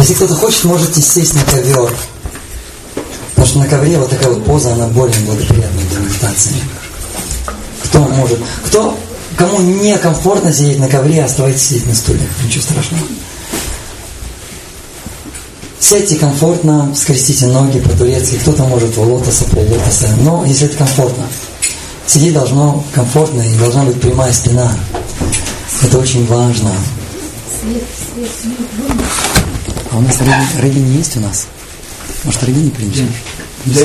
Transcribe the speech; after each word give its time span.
Если 0.00 0.14
кто-то 0.14 0.34
хочет, 0.34 0.64
можете 0.64 1.02
сесть 1.02 1.34
на 1.34 1.42
ковер. 1.42 1.94
Потому 3.30 3.46
что 3.46 3.58
на 3.58 3.68
ковре 3.68 3.98
вот 3.98 4.08
такая 4.08 4.30
вот 4.30 4.44
поза, 4.46 4.72
она 4.72 4.86
более 4.86 5.20
благоприятная 5.20 5.84
для 5.90 5.98
медитации. 5.98 6.54
Кто 7.84 7.98
может? 8.00 8.38
Кто, 8.64 8.98
кому 9.36 9.60
некомфортно 9.60 10.54
сидеть 10.54 10.78
на 10.78 10.88
ковре, 10.88 11.22
оставайтесь 11.22 11.62
сидеть 11.62 11.86
на 11.86 11.94
стуле. 11.94 12.20
Ничего 12.42 12.62
страшного. 12.62 13.02
Сядьте 15.78 16.16
комфортно, 16.16 16.94
скрестите 16.96 17.46
ноги 17.48 17.78
по-турецки. 17.80 18.36
Кто-то 18.36 18.64
может 18.64 18.96
в 18.96 19.02
лотоса, 19.02 19.44
поллотоса. 19.44 20.08
Но 20.22 20.46
если 20.46 20.66
это 20.66 20.78
комфортно. 20.78 21.26
Сидеть 22.06 22.32
должно 22.32 22.84
комфортно 22.94 23.42
и 23.42 23.54
должна 23.58 23.84
быть 23.84 24.00
прямая 24.00 24.32
спина. 24.32 24.72
Это 25.82 25.98
очень 25.98 26.26
важно. 26.26 26.70
А 29.90 29.96
у 29.96 30.00
нас 30.00 30.18
рыби 30.60 30.78
не 30.78 30.98
есть 30.98 31.16
у 31.16 31.20
нас? 31.20 31.46
Может, 32.24 32.44
рыби 32.44 32.60
не 32.60 32.70
принесешь? 32.70 33.08
Да. 33.66 33.84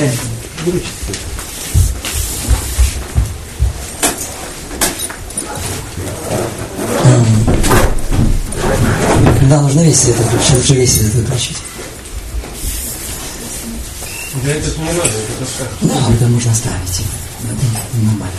Да, 9.48 9.60
нужно 9.62 9.80
весь 9.82 10.00
свет 10.00 10.16
выключить. 10.16 10.54
Лучше 10.54 10.74
весь 10.74 10.92
свет 10.92 11.14
выключить. 11.14 11.56
Да 14.44 14.50
это 14.52 14.78
не 14.78 14.84
надо, 14.86 15.08
это 15.08 15.68
Да, 15.82 16.14
это 16.14 16.26
нужно 16.26 16.54
ставить. 16.54 17.02
Это 17.44 18.04
нормально. 18.04 18.36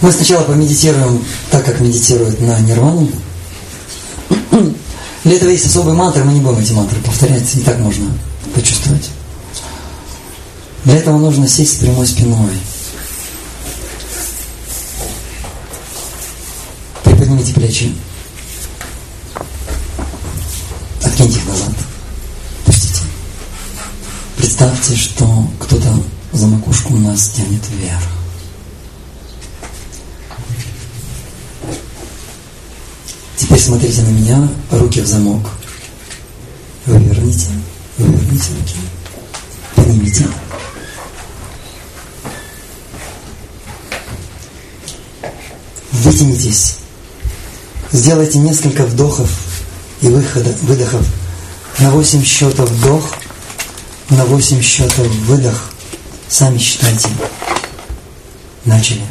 Мы 0.00 0.12
сначала 0.12 0.44
помедитируем 0.44 1.24
так, 1.50 1.64
как 1.64 1.80
медитируют 1.80 2.40
на 2.40 2.60
нирвану. 2.60 3.10
Для 5.28 5.36
этого 5.36 5.50
есть 5.50 5.66
особые 5.66 5.94
мантры, 5.94 6.24
мы 6.24 6.32
не 6.32 6.40
будем 6.40 6.58
эти 6.58 6.72
мантры 6.72 6.98
повторять, 7.02 7.54
и 7.54 7.60
так 7.60 7.78
можно 7.80 8.06
почувствовать. 8.54 9.10
Для 10.84 10.96
этого 10.96 11.18
нужно 11.18 11.46
сесть 11.46 11.74
с 11.74 11.80
прямой 11.80 12.06
спиной. 12.06 12.54
Приподнимите 17.04 17.52
плечи. 17.52 17.94
Откиньте 21.02 21.40
их 21.40 21.46
назад. 21.46 21.74
Пустите. 22.64 23.02
Представьте, 24.38 24.96
что 24.96 25.46
кто-то 25.60 25.92
за 26.32 26.46
макушку 26.46 26.94
у 26.94 27.00
нас 27.00 27.28
тянет 27.36 27.68
вверх. 27.68 28.17
Теперь 33.58 33.70
смотрите 33.70 34.02
на 34.02 34.10
меня, 34.10 34.48
руки 34.70 35.00
в 35.00 35.06
замок. 35.06 35.50
Выверните, 36.86 37.48
выверните 37.96 38.52
руки. 38.56 38.76
Поднимите. 39.74 40.28
Вытянитесь. 45.90 46.76
Сделайте 47.90 48.38
несколько 48.38 48.84
вдохов 48.84 49.28
и 50.02 50.06
выхода, 50.06 50.54
выдохов. 50.62 51.04
На 51.80 51.90
8 51.90 52.22
счетов 52.22 52.70
вдох, 52.70 53.12
на 54.10 54.24
8 54.24 54.62
счетов 54.62 55.08
выдох. 55.26 55.72
Сами 56.28 56.58
считайте. 56.58 57.08
Начали. 58.64 59.02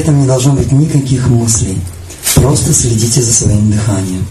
Этом 0.00 0.20
не 0.20 0.26
должно 0.26 0.52
быть 0.52 0.72
никаких 0.72 1.28
мыслей. 1.28 1.78
Просто 2.34 2.72
следите 2.72 3.22
за 3.22 3.32
своим 3.32 3.70
дыханием. 3.70 4.26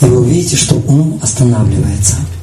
И 0.00 0.04
вы 0.04 0.20
увидите, 0.20 0.56
что 0.56 0.74
ум 0.74 1.18
останавливается– 1.22 2.16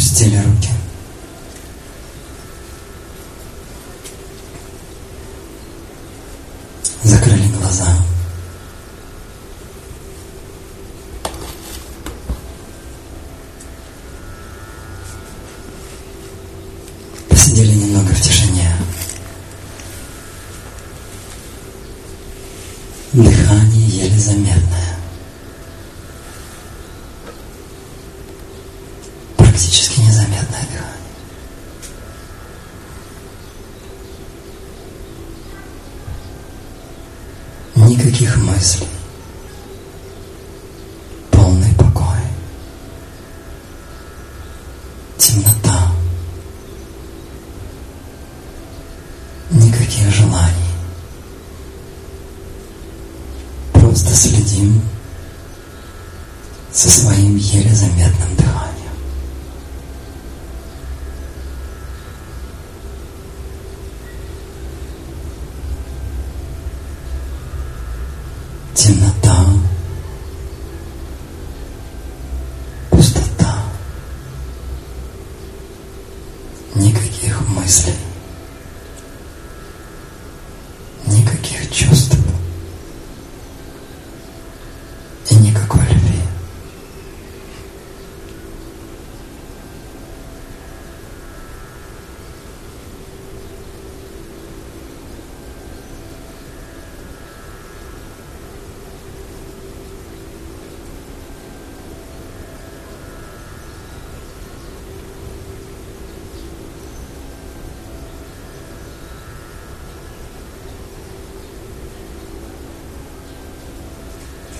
опустили 0.00 0.36
руки. 0.38 0.68
Закрыли 7.02 7.48
глаза. 7.48 7.86
Посидели 17.28 17.74
немного 17.74 18.08
в 18.14 18.20
тишине. 18.22 18.72
Дыхание 23.12 23.88
еле 23.88 24.18
заметное. 24.18 24.90
Незаметное 30.30 30.66
дыхание. 30.70 31.00
Никаких 37.96 38.36
мыслей. 38.36 38.99
Темнота, 68.74 69.46
пустота, 72.90 73.62
никаких 76.74 77.40
мыслей, 77.48 77.94
никаких 81.06 81.70
чувств 81.72 82.16
и 85.30 85.34
никакой 85.36 85.82
любви. 85.82 86.20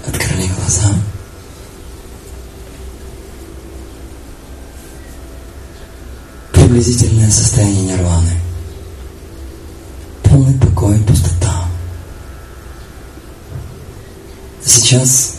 Открыли 0.06 0.47
глаза. 0.47 0.95
Приблизительное 6.70 7.28
состояние 7.32 7.82
нирваны. 7.82 8.31
Полный 10.22 10.56
покой 10.56 11.00
и 11.00 11.02
пустота. 11.02 11.64
Сейчас, 14.64 15.34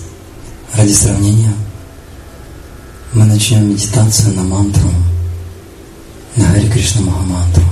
ради 0.74 0.92
сравнения, 0.92 1.54
мы 3.14 3.24
начнем 3.24 3.70
медитацию 3.70 4.34
на 4.34 4.44
мантру, 4.44 4.90
на 6.36 6.48
Хари 6.48 6.68
Кришна 6.68 7.04
Махамантру. 7.04 7.64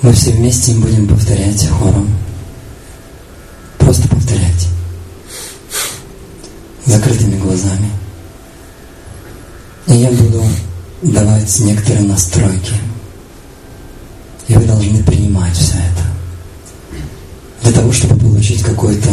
Мы 0.00 0.14
все 0.14 0.30
вместе 0.30 0.72
будем 0.76 1.08
повторять 1.08 1.68
хором. 1.68 2.08
Просто 3.76 4.08
повторять. 4.08 4.68
закрытыми 6.86 7.38
глазами. 7.38 8.05
И 9.88 9.94
я 9.94 10.10
буду 10.10 10.42
давать 11.02 11.60
некоторые 11.60 12.06
настройки. 12.06 12.74
И 14.48 14.54
вы 14.54 14.64
должны 14.64 15.02
принимать 15.04 15.54
все 15.56 15.74
это. 15.74 16.02
Для 17.62 17.72
того, 17.72 17.92
чтобы 17.92 18.18
получить 18.18 18.62
какой-то 18.62 19.10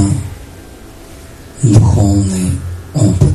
духовный 1.62 2.52
опыт. 2.96 3.34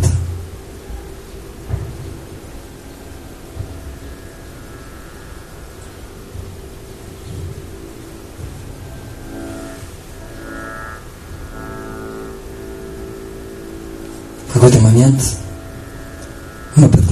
В 14.48 14.52
какой-то 14.54 14.80
момент 14.80 15.22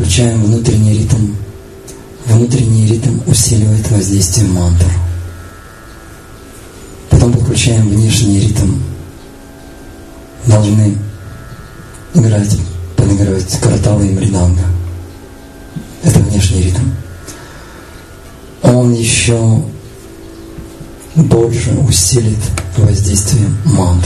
мы 0.07 0.13
подключаем 0.13 0.45
внутренний 0.45 0.99
ритм. 0.99 1.35
Внутренний 2.27 2.87
ритм 2.87 3.19
усиливает 3.27 3.91
воздействие 3.91 4.49
мантр. 4.49 4.87
Потом 7.11 7.33
подключаем 7.33 7.89
внешний 7.89 8.39
ритм. 8.41 8.75
Должны 10.47 10.97
играть, 12.15 12.57
подыгрывать 12.97 13.61
караталы 13.61 14.07
и 14.07 14.13
мриданга. 14.13 14.63
Это 16.05 16.21
внешний 16.21 16.63
ритм. 16.63 16.85
Он 18.63 18.93
еще 18.93 19.61
больше 21.17 21.73
усилит 21.79 22.39
воздействие 22.77 23.49
мантр. 23.65 24.06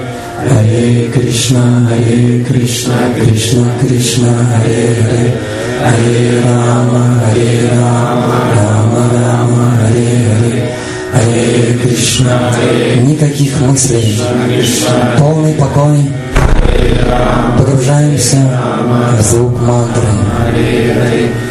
Харе 0.49 1.09
Кришна, 1.13 1.87
Харе 1.87 2.43
Кришна, 2.43 2.93
Кришна 3.15 3.67
Кришна, 3.79 4.33
Харе 4.51 4.95
Харе, 5.03 5.33
Харе 5.83 6.41
Рама, 6.43 7.21
Харе 7.25 7.69
Рама, 7.71 8.37
Рама 8.55 9.03
Рама, 9.13 9.77
Харе 9.81 10.11
Харе, 10.29 10.69
Харе 11.13 11.77
Кришна, 11.83 12.51
никаких 13.03 13.59
мыслей, 13.61 14.19
полный 15.17 15.53
покой, 15.53 16.09
погружаемся 17.57 18.37
в 19.19 19.21
звук 19.21 19.59
мантры. 19.61 21.50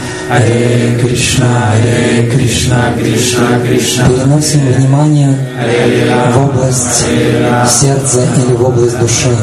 Харе 0.31 0.97
Кришна, 1.01 1.73
Харе 1.73 2.31
Кришна, 2.31 2.93
Кришна 2.97 3.59
Кришна. 3.67 4.07
Переносим 4.07 4.61
внимание 4.61 5.35
в 6.33 6.37
область 6.45 7.03
сердца 7.67 8.19
или 8.37 8.53
в 8.55 8.63
область 8.63 8.97
души. 8.97 9.35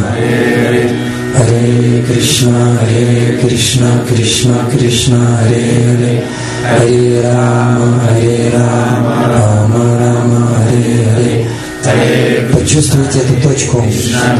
Харе 1.36 2.02
Кришна, 2.08 2.78
Харе 2.80 3.38
Кришна, 3.38 3.90
Кришна 4.08 4.54
Кришна, 4.72 5.20
Харе 5.42 5.64
Харе, 5.84 6.24
Харе 6.64 7.20
Рама, 7.20 7.88
Харе 8.08 8.50
Рама, 8.54 9.16
Рама 9.28 9.84
Рама, 10.00 10.42
Харе 10.56 11.46
Харе. 11.84 12.48
Почувствуйте 12.50 13.18
эту 13.18 13.36
точку, 13.46 13.84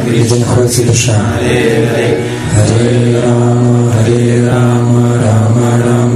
где 0.06 0.34
находится 0.34 0.82
душа. 0.84 1.12
Харе 1.38 3.20
Рама, 3.22 3.92
Харе 3.92 4.48
Рама, 4.48 5.02
Рама 5.22 5.68
Рама, 5.84 6.07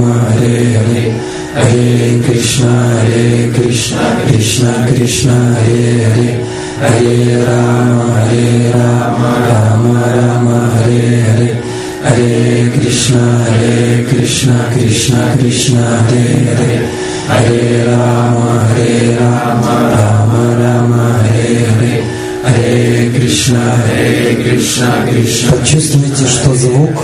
Харе 1.53 2.19
Кришна, 2.25 2.97
Харе 2.99 3.51
Кришна, 3.53 3.99
Кришна 4.27 4.87
Кришна, 4.87 5.55
Харе 5.55 6.05
Харе. 6.05 6.45
Харе 6.81 7.45
Рама, 7.45 8.11
Харе 8.11 8.71
Рама, 8.73 9.35
Рама 9.47 10.03
Рама, 10.15 10.71
Харе 10.73 11.23
Харе. 11.23 11.61
Харе 12.03 12.71
Кришна, 12.73 13.45
Харе 13.45 14.03
Кришна, 14.09 14.57
Кришна 14.73 15.37
Кришна, 15.37 15.85
Харе 16.09 16.55
Харе. 16.57 16.81
Харе 17.27 17.85
Рама, 17.85 18.67
Харе 18.67 19.17
Рама, 19.19 19.75
Рама 19.93 20.57
Рама, 20.57 21.19
Харе 21.21 21.65
Харе. 21.69 22.03
Харе 22.43 23.11
Кришна, 23.15 23.75
Харе 23.85 24.35
Кришна, 24.43 25.05
Кришна. 25.07 25.51
Почувствуйте, 25.51 26.25
что 26.25 26.55
звук 26.55 27.03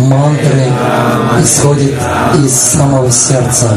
мантры 0.00 0.64
исходит 1.42 1.94
из 2.44 2.52
самого 2.52 3.10
сердца, 3.10 3.76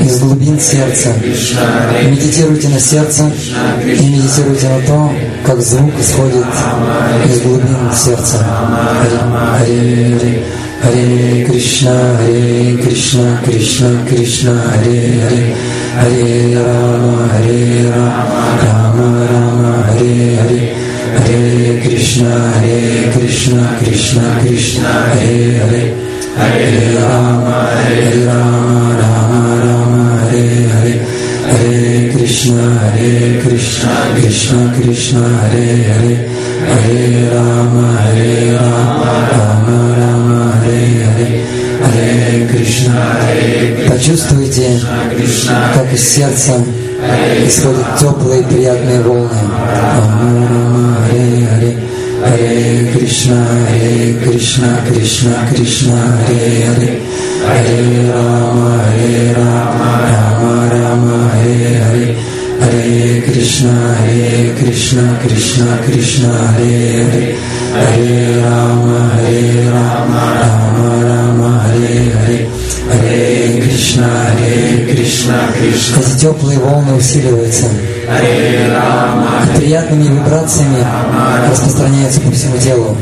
из 0.00 0.20
глубин 0.20 0.58
сердца. 0.58 1.12
Медитируйте 2.04 2.68
на 2.68 2.80
сердце 2.80 3.30
и 3.84 4.06
медитируйте 4.08 4.68
на 4.68 4.80
то, 4.86 5.12
как 5.44 5.60
звук 5.60 5.92
исходит 5.98 6.46
из 7.28 7.40
глубин 7.42 7.76
сердца. 7.94 8.44
Харе, 9.58 9.66
Харе, 10.18 10.44
Харе 10.82 11.44
Кришна, 11.44 12.16
Харе 12.18 12.76
Кришна, 12.76 13.38
Кришна 13.44 13.90
Кришна, 14.08 14.60
Харе 14.70 15.20
Харе, 15.22 15.56
Харе 16.00 16.58
Рама, 16.58 17.28
Харе 17.28 17.90
Рама, 17.90 18.24
Рама 18.62 19.28
Рама, 19.28 19.82
Харе 19.88 20.85
Харе. 21.18 21.56
Харе 21.66 21.80
Кришна, 21.82 22.52
Харе 22.54 23.12
Кришна, 23.12 23.78
Кришна 23.80 24.22
Кришна, 24.40 24.88
Харе 25.12 25.60
Харе, 25.60 25.94
Харе 26.36 26.98
Рама, 26.98 27.68
Харе 27.74 28.26
Рама, 28.26 28.96
Рама 29.00 29.62
Рама, 29.64 30.20
Харе 30.20 30.68
Харе, 30.72 31.06
Харе 31.50 32.12
Кришна, 32.12 32.78
Харе 32.80 33.40
Кришна, 33.42 33.90
Кришна 34.16 34.74
Кришна, 34.74 35.24
Харе 35.40 35.84
Харе, 35.88 36.28
Харе 36.68 37.30
Рама, 37.32 37.98
Харе 37.98 38.58
Рама, 38.58 39.28
Рама 39.32 39.96
Рама, 39.98 40.52
Харе 40.52 41.04
Харе, 41.04 41.28
Харе 41.82 42.48
Кришна, 42.48 43.18
Харе 43.20 43.88
Почувствуйте, 43.88 44.80
как 45.74 45.92
из 45.92 46.08
сердца 46.08 46.54
исходят 47.46 47.98
теплые 47.98 48.42
приятные 48.42 49.00
волны. 49.00 49.30
Харе 52.26 52.90
Кришна, 52.92 53.46
Харе 53.68 54.14
Кришна, 54.14 54.80
Кришна 54.88 55.48
Кришна, 55.48 56.18
Харе 56.26 56.66
Харе, 56.66 57.00
Харе 57.46 58.10
Рама, 58.12 58.82
Харе 58.84 59.34
Рама, 59.36 59.90
Рама 60.10 60.70
Рама, 60.72 61.30
Харе 61.30 61.82
Харе, 61.84 62.16
Харе 62.60 63.22
Кришна, 63.22 63.96
Харе 63.98 64.54
Кришна, 64.58 65.18
Кришна 65.22 65.78
Кришна, 65.86 66.32
Харе 66.56 67.06
Харе, 67.12 67.36
Харе 67.72 68.42
Рама, 68.42 69.10
Харе 69.14 69.70
Рама, 69.70 70.22
Рама 70.42 71.04
Рама, 71.08 71.62
Харе 71.64 72.10
Харе, 72.10 72.48
Харе 72.90 73.60
Кришна, 73.62 74.08
Харе 74.08 74.86
Кришна, 74.90 75.52
Кришна. 75.56 76.00
Эти 76.00 76.18
теплые 76.18 76.58
волны 76.58 76.94
усиливаются. 76.94 77.66
И 78.08 79.58
приятными 79.58 80.04
вибрациями 80.04 80.84
распространяются 81.50 82.20
по 82.20 82.30
всему 82.30 82.56
телу 82.58 82.96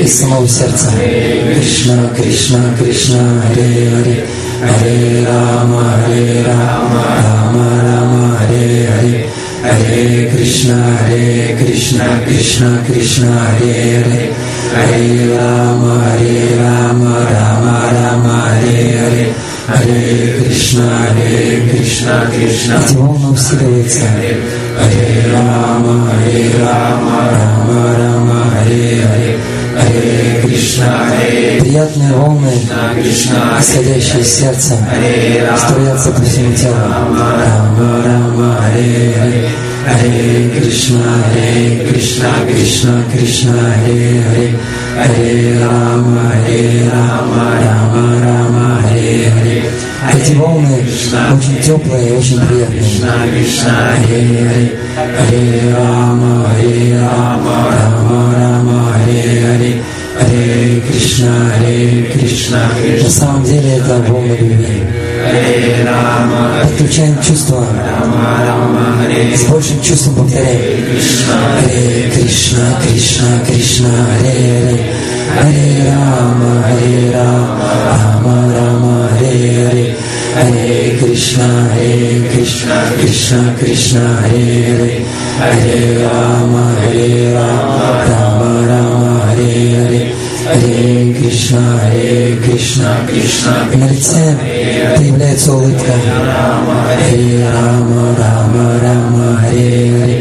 из 0.00 0.18
самого 0.18 0.46
сердца. 0.46 0.92
Кришна, 0.96 2.08
Кришна, 2.16 2.58
Кришна, 2.78 3.18
Харе 3.48 3.90
Харе, 3.90 4.26
Харе 4.60 5.26
Рама, 5.26 5.82
Харе 6.06 6.44
Рама, 6.46 7.04
Рама 7.24 7.66
Рама, 7.82 8.36
Харе 8.38 8.88
Харе, 8.88 9.26
Hare 9.62 10.30
Krishna, 10.30 10.74
Hare 10.74 11.56
Krishna, 11.58 12.22
Krishna 12.24 12.82
Krishna, 12.86 13.30
Hare 13.30 14.04
Hare, 14.04 14.32
Hare 14.74 15.36
Rama, 15.36 15.94
Hare 16.04 16.56
Rama, 16.56 17.12
Rama 17.34 17.74
Rama, 17.92 18.36
Hare 18.48 18.98
Hare, 18.98 19.34
Hare 19.68 20.42
Krishna, 20.42 20.82
Hare 20.82 21.68
Krishna, 21.70 22.30
Krishna. 22.32 22.74
Эти 22.84 22.94
волны 22.96 23.30
усиливаются. 23.30 24.00
Hare 24.00 25.32
Rama, 25.32 26.10
Hare 26.10 26.50
Rama, 26.58 27.18
Rama 27.32 27.80
Rama, 27.98 28.38
Hare 28.54 29.02
Hare, 29.04 29.38
Hare 29.76 30.42
Krishna, 30.42 31.06
Hare 31.08 31.60
Приятные 31.60 32.12
волны, 32.12 32.50
исходящие 33.60 34.22
из 34.22 34.28
сердца, 34.28 34.78
струятся 35.56 36.10
по 36.10 36.22
всему 36.22 36.54
телу. 36.54 36.74
Рама 36.74 38.02
Рама, 38.04 38.58
Hare 38.74 39.14
Hare. 39.18 39.69
Hare 39.86 40.50
Krishna, 40.50 41.00
Hare 41.00 41.88
Krishna, 41.88 42.30
Krishna 42.46 43.04
Krishna, 43.10 43.52
Hare 43.52 44.20
Hare, 44.26 44.48
Hare 45.00 45.58
Rama, 45.60 46.24
Hare 46.44 46.88
Rama, 46.92 47.44
Rama 47.64 48.04
Rama, 48.24 48.66
Hare 48.82 49.30
Hare. 49.30 49.58
Эти 50.12 50.32
волны 50.34 50.82
очень 51.32 51.62
теплые 51.62 52.08
и 52.08 52.12
очень 52.12 52.40
приятные. 52.40 52.82
Hare 53.02 53.44
Hare, 54.10 54.64
Hare 54.96 55.72
Rama, 55.74 56.48
Hare 56.48 56.98
Кришна, 61.20 61.52
Hare 61.60 62.12
Кришна, 62.12 62.70
На 63.02 63.10
самом 63.10 63.44
деле 63.44 63.76
это 63.76 63.98
волны 64.08 64.36
любви. 64.40 64.82
Подключаем 66.62 67.20
чувства. 67.22 67.66
С 69.34 69.42
большим 69.44 69.82
чувством 69.82 70.14
повторяем. 70.14 70.60
Hare 70.60 72.10
Кришна, 72.14 72.80
Кришна, 72.82 73.40
Кришна, 73.46 73.88
Hare 74.22 74.60
Hare. 74.64 74.80
Hare 75.36 75.66
Rama, 75.86 76.52
Hare 76.68 77.12
Rama, 77.14 77.68
Rama 77.84 78.36
Rama, 78.54 78.94
Hare 79.18 79.44
Hare. 79.66 79.86
Hare 80.36 80.98
Krishna, 80.98 81.48
Hare 81.74 82.30
Krishna, 82.32 82.76
Krishna 82.98 83.40
Krishna, 83.58 84.04
Hare 84.22 84.62
Hare. 84.68 85.04
Hare 85.38 85.80
Rama, 86.02 86.64
Hare 86.80 87.34
Rama, 87.34 87.88
Rama 88.08 88.50
Rama, 88.68 88.79
Hare. 90.49 90.75
Hare 90.75 91.13
Krishna, 91.13 91.61
Hare 91.79 92.37
Krishna, 92.43 92.89
Krishna. 93.07 93.53
И 93.73 93.77
на 93.77 93.87
лице 93.89 94.37
появляется 94.95 95.53
улыбка. 95.53 95.93
Hare 96.95 97.43
Rama, 97.53 98.15
Rama 98.17 98.65
Rama, 98.81 99.27
Hare 99.41 99.89
Hare. 99.91 100.17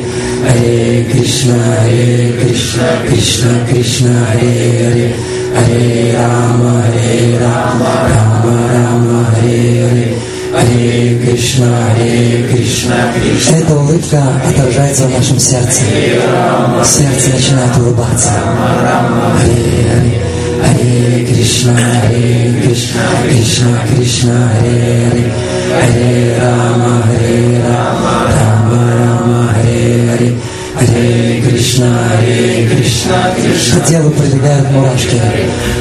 Hare 0.46 1.04
Krishna, 1.10 1.56
Hare 1.82 2.32
Krishna, 2.40 2.86
Krishna 3.06 3.50
Krishna, 3.68 4.14
Hare 4.32 4.52
Hare. 4.80 5.08
Hare 5.54 6.16
Rama, 6.16 6.82
Hare 6.82 7.38
Rama, 7.38 7.90
Rama 8.10 8.54
Rama, 8.72 9.18
Hare 9.34 9.88
Hare. 9.88 10.27
Hare 10.51 11.19
Krishna, 11.23 11.69
Hare 11.95 12.47
Krishna, 12.49 13.13
Krishna. 13.13 13.57
Эта 13.57 13.73
улыбка 13.75 14.21
отражается 14.47 15.03
в 15.07 15.11
нашем 15.11 15.39
сердце. 15.39 15.81
Сердце 16.83 17.29
начинает 17.35 17.77
улыбаться. 17.77 18.31
Hare 19.39 19.83
Hare. 19.89 20.39
Hare 20.61 21.25
Krishna, 21.25 21.73
Hare 21.73 22.51
Krishna, 22.61 23.01
Krishna 23.23 23.71
Krishna, 23.87 24.35
Hare 24.53 24.75
Hare, 25.09 25.25
Hare 25.79 26.39
Rama, 26.41 26.93
Hare 27.07 27.37
Rama, 27.63 28.13
Rama 28.35 28.81
Rama, 28.99 29.39
Hare, 29.53 29.58
Krishna, 31.79 31.95
Hare 32.09 32.67
Krishna, 32.67 33.19
Krishna. 33.35 33.79
По 33.79 33.87
телу 33.87 34.09
пробегают 34.11 34.71
мурашки. 34.71 35.15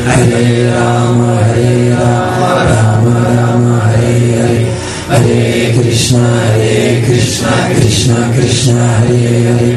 Hare 0.07 0.71
Rama, 0.71 1.43
Hare 1.43 1.90
Rama, 1.90 2.50
Rама 2.71 3.17
Rama, 3.37 3.81
Hare 3.90 4.14
Hare, 4.38 4.61
Hare 5.09 5.75
Krishna, 5.75 6.23
Hare 6.55 7.02
Krishna, 7.05 7.50
Krishna 7.75 8.17
Krishna, 8.33 8.78
Hare 9.00 9.43
Hare, 9.49 9.71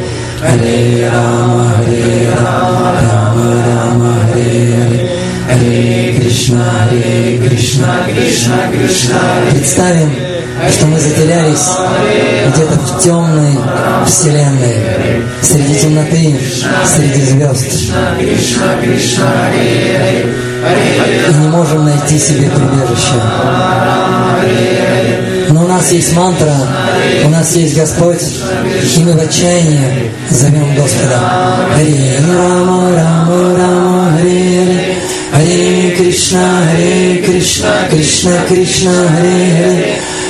Hare 0.43 1.09
Rama, 1.09 1.73
Hare 1.77 2.29
Rama, 2.35 2.89
Rama 3.01 3.47
Rama, 3.65 4.13
Hare 4.29 4.77
Hare, 4.77 5.01
Hare 5.47 6.19
Krishna, 6.19 6.63
Hare 6.63 7.39
Krishna, 7.47 8.05
Krishna 8.13 8.57
Krishna. 8.71 9.21
Представим, 9.51 10.30
что 10.69 10.85
мы 10.85 10.99
затерялись 10.99 11.69
где-то 12.53 12.75
в 12.75 13.03
темной 13.03 13.57
вселенной, 14.05 15.23
среди 15.41 15.79
темноты, 15.79 16.37
среди 16.85 17.21
звезд. 17.21 17.65
И 18.19 18.35
не 21.39 21.47
можем 21.47 21.85
найти 21.85 22.19
себе 22.19 22.49
прибежище. 22.49 23.13
Но 25.49 25.63
у 25.65 25.67
нас 25.67 25.91
есть 25.91 26.15
мантра, 26.15 26.53
у 27.25 27.29
нас 27.29 27.55
есть 27.55 27.75
Господь, 27.75 28.21
и 28.95 28.99
мы 28.99 29.13
в 29.13 29.19
отчаянии 29.19 30.11
зовем 30.29 30.75
Господа. 30.75 31.19
Харе 31.73 32.19
Рама, 32.27 32.95
Рама, 32.95 33.57
Рама, 33.57 34.11
Харе, 34.17 34.95
Харе 35.33 35.91
Кришна, 35.97 36.61
Харе 36.71 37.17
Кришна, 37.17 37.87
Кришна 37.89 38.37
Кришна, 38.47 38.91
Харе 38.91 39.51
Харе, 39.57 39.95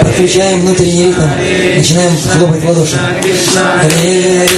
Подключаем 0.00 0.60
внутренний 0.60 1.06
ритм, 1.06 1.22
начинаем 1.76 2.16
хлопать 2.16 2.62
в 2.62 2.68
ладоши. 2.68 2.96
Харе, 3.54 4.48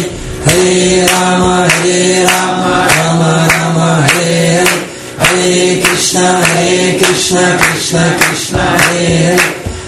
Харе 0.45 1.07
Рама, 1.07 1.69
Харе 1.69 2.27
Рама, 2.27 2.89
Рама 2.97 3.49
Рама, 3.49 4.09
Харе 4.09 4.65
Харе. 4.65 4.93
Hare 5.33 5.81
Krishna, 5.83 6.43
Hare 6.43 6.99
Krishna, 6.99 7.59
Krishna 7.59 8.03
Krishna, 8.19 8.59
Hare 8.59 9.07
Hare, 9.23 9.39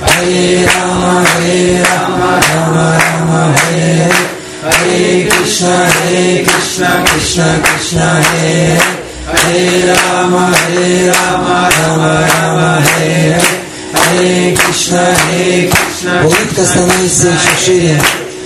Hare 0.01 0.67
Rama, 0.67 1.25
Hare 1.25 1.83
Rama, 1.83 2.41
Rama 2.49 2.87
Rama, 3.03 3.41
Hare 3.53 3.99
Hare, 4.05 4.73
Hare 4.73 5.29
Krishna, 5.29 5.75
Hare 5.87 6.45
Krishna, 6.45 7.05
Krishna 7.05 7.61
Krishna, 7.63 8.07
Hare 8.23 8.79
Hare, 8.79 9.04
Hare 9.45 9.93
Rama, 9.93 10.45
Hare 10.53 11.13
Rama, 11.13 11.57
Rama 11.79 12.13
Rama, 12.33 12.71
Hare 12.81 13.13
Hare, 13.15 13.41
Hare 13.93 14.55
Krishna, 14.57 15.03
Hare 15.21 15.69
Krishna. 15.69 16.15
Улыбка 16.25 16.63
становится 16.65 17.29
еще 17.29 17.55
шире. 17.65 17.97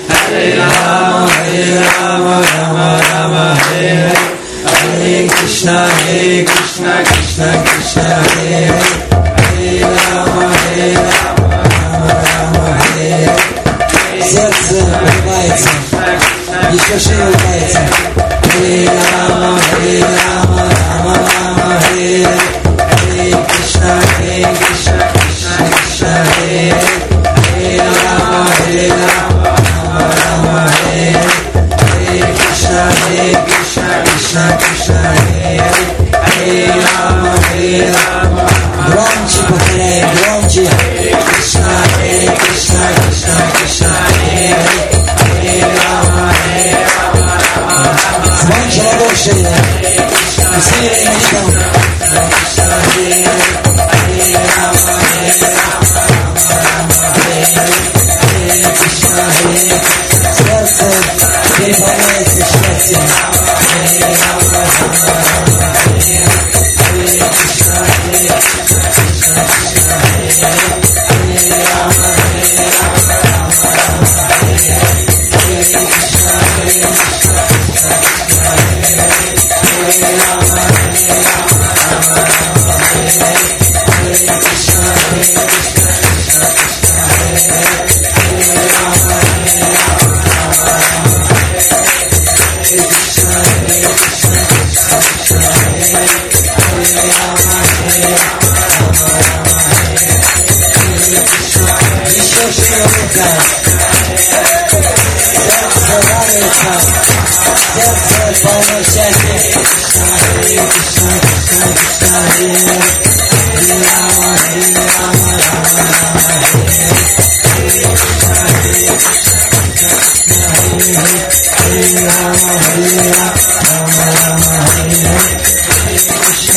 Hare 0.09 0.59
Rama, 0.59 1.28
Hare 1.28 1.64
Rama, 2.00 2.37
Rama 2.57 2.88
Rama, 3.12 3.45
Hare 3.55 3.93
Hare. 3.95 4.17
Hare 4.64 5.28
Krishna, 5.28 5.76
Hare 5.87 6.45
Krishna, 6.45 6.93
Krishna 7.05 7.49
Krishna, 7.64 8.02
Hare 8.02 8.67
Hare, 8.67 8.83
Hare 9.47 9.73
Rama, 10.11 10.45
Hare 10.50 10.88
Rama, 10.95 11.47
Rama 11.83 12.11
Rama, 12.26 12.64
Hare 12.83 13.11
Hare. 13.14 13.59
Сердце 14.21 14.75
улыбается, 14.75 15.71
еще 16.73 16.97
шире 16.99 17.23
улыбается. 17.25 17.83
Hare 18.49 18.85
Rama, 18.87 19.27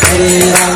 Hare 0.00 0.67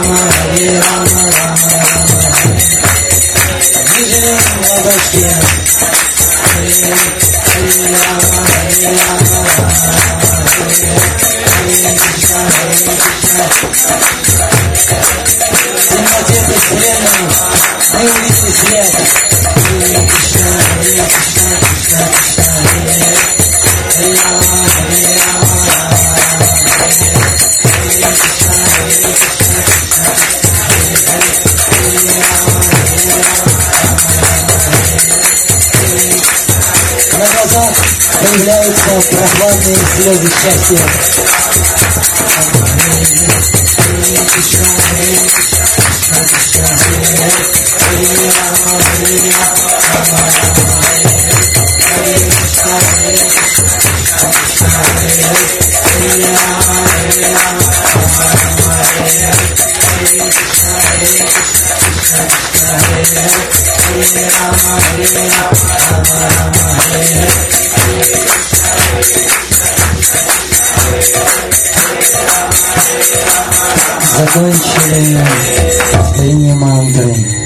maravilhoso 40.03 40.21
de 40.21 40.29
sete 40.29 40.75
anos. 40.77 42.52
Adventure 74.35 76.23
in 76.25 76.41
your 76.41 76.57
mountain. 76.57 77.43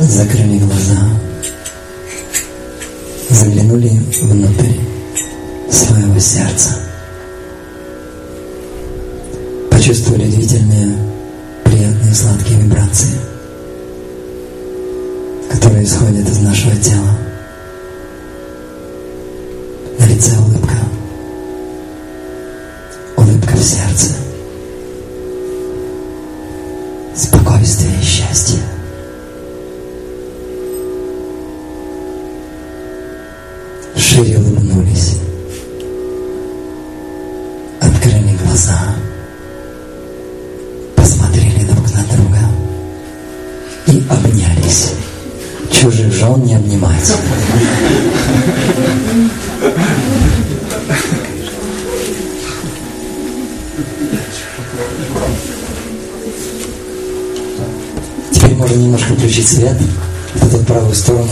закрыли 0.00 0.58
глаза. 0.58 0.71
спокойствие 27.14 27.98
и 28.00 28.02
счастье. 28.02 28.60
цвет, 59.42 59.76
вот 60.34 60.54
эту 60.54 60.64
правую 60.64 60.94
сторону. 60.94 61.28